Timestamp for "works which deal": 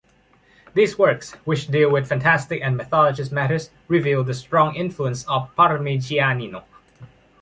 0.97-1.91